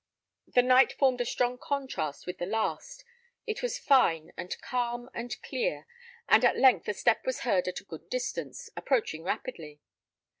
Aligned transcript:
The 0.47 0.63
night 0.63 0.93
formed 0.93 1.21
a 1.21 1.25
strong 1.25 1.59
contrast 1.59 2.25
with 2.25 2.39
the 2.39 2.47
last: 2.47 3.05
it 3.45 3.61
was 3.61 3.77
fine, 3.77 4.31
and 4.35 4.59
calm, 4.59 5.11
and 5.13 5.39
clear, 5.43 5.85
and 6.27 6.43
at 6.43 6.57
length 6.57 6.87
a 6.87 6.93
step 6.95 7.23
was 7.23 7.41
heard 7.41 7.67
at 7.67 7.81
a 7.81 7.85
good 7.85 8.09
distance, 8.09 8.67
approaching 8.75 9.21
rapidly. 9.23 9.79